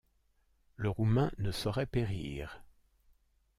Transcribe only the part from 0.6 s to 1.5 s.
le Roumain